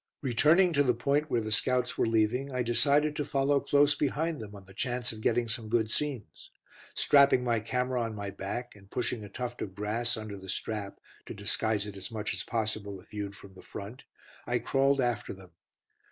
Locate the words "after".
15.01-15.33